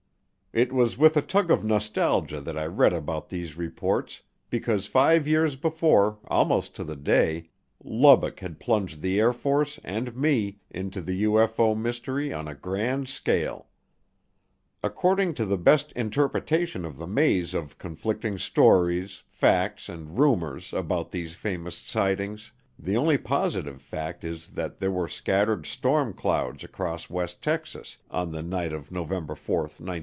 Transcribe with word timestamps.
It 0.53 0.73
was 0.73 0.97
with 0.97 1.15
a 1.15 1.21
tug 1.21 1.49
of 1.49 1.63
nostalgia 1.63 2.41
that 2.41 2.59
I 2.59 2.65
read 2.65 2.91
about 2.91 3.29
these 3.29 3.55
reports 3.55 4.21
because 4.49 4.85
five 4.85 5.25
years 5.25 5.55
before, 5.55 6.19
almost 6.27 6.75
to 6.75 6.83
the 6.83 6.97
day, 6.97 7.51
Lubbock 7.81 8.41
had 8.41 8.59
plunged 8.59 9.01
the 9.01 9.17
Air 9.17 9.31
Force, 9.31 9.79
and 9.85 10.13
me, 10.13 10.59
into 10.69 10.99
the 10.99 11.23
UFO 11.23 11.73
mystery 11.73 12.33
on 12.33 12.49
a 12.49 12.53
grand 12.53 13.07
scale. 13.07 13.67
According 14.83 15.35
to 15.35 15.45
the 15.45 15.55
best 15.57 15.93
interpretation 15.93 16.83
of 16.83 16.97
the 16.97 17.07
maze 17.07 17.53
of 17.53 17.77
conflicting 17.77 18.37
stories, 18.37 19.23
facts 19.27 19.87
and 19.87 20.19
rumors 20.19 20.73
about 20.73 21.11
these 21.11 21.33
famous 21.33 21.77
sightings 21.77 22.51
the 22.77 22.97
only 22.97 23.17
positive 23.17 23.81
fact 23.81 24.25
is 24.25 24.49
that 24.49 24.79
there 24.79 24.91
were 24.91 25.07
scattered 25.07 25.65
storm 25.65 26.11
clouds 26.11 26.61
across 26.61 27.09
West 27.09 27.41
Texas 27.41 27.95
on 28.09 28.33
the 28.33 28.41
night 28.43 28.73
of 28.73 28.91
November 28.91 29.33
4, 29.33 29.59
1957. 29.61 29.99